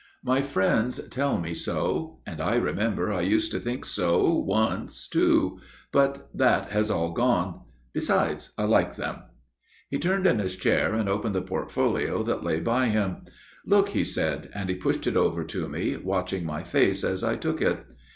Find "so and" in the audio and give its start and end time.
1.53-2.41